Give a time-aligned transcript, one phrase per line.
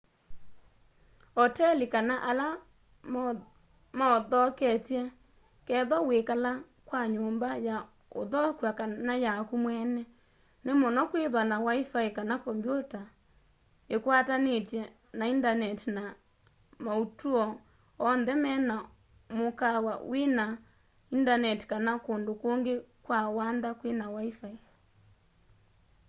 [1.43, 2.47] oteli kana ala
[3.99, 5.01] mauthoketye
[5.67, 6.51] kethwa wiikala
[6.87, 7.77] kwa nyumba ya
[8.21, 10.03] uthokw'a kana yaku mweene
[10.63, 13.01] ni muno kwithwa na wifi kana kombyuta
[13.95, 14.81] ikwatanitw'e
[15.17, 16.03] na indaneti na
[16.85, 17.43] mautuo
[18.03, 18.75] oonthe mena
[19.37, 20.45] mukaawa wina
[21.15, 22.73] indaneti kana kundu kungi
[23.05, 24.51] kwa wanda kwina wifi